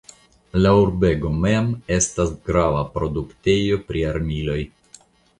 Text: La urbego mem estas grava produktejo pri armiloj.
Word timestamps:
La 0.61 0.69
urbego 0.83 1.33
mem 1.41 1.67
estas 1.97 2.31
grava 2.47 2.81
produktejo 2.95 3.77
pri 3.91 4.01
armiloj. 4.13 4.57